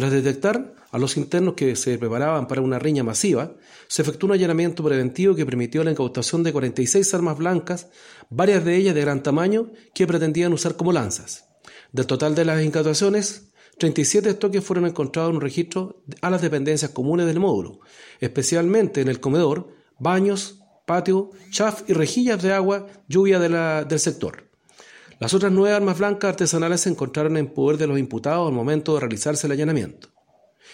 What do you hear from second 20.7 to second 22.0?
patio, chaf y